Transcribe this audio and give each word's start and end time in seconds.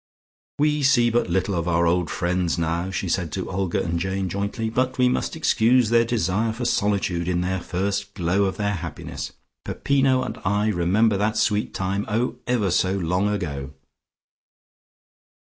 "We 0.57 0.81
see 0.81 1.11
but 1.11 1.29
little 1.29 1.53
of 1.53 1.67
our 1.67 1.85
old 1.85 2.09
friends 2.09 2.57
now," 2.57 2.89
she 2.89 3.07
said 3.07 3.31
to 3.33 3.47
Olga 3.51 3.83
and 3.83 3.99
Jane 3.99 4.29
jointly, 4.29 4.71
"but 4.71 4.97
we 4.97 5.07
must 5.07 5.35
excuse 5.35 5.89
their 5.91 6.05
desire 6.05 6.51
for 6.53 6.65
solitude 6.65 7.27
in 7.27 7.41
their 7.41 7.59
first 7.61 8.15
glow 8.15 8.45
of 8.45 8.57
their 8.57 8.73
happiness. 8.73 9.31
Peppino 9.63 10.23
and 10.23 10.39
I 10.43 10.69
remember 10.69 11.17
that 11.17 11.37
sweet 11.37 11.75
time, 11.75 12.05
oh, 12.09 12.37
ever 12.47 12.71
so 12.71 12.97
long 12.97 13.29
ago." 13.29 13.73